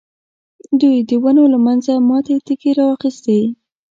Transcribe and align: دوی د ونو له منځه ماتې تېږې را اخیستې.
دوی 0.79 0.97
د 1.09 1.11
ونو 1.23 1.43
له 1.53 1.59
منځه 1.65 1.93
ماتې 2.09 2.35
تېږې 2.45 2.71
را 2.77 2.85
اخیستې. 2.95 3.39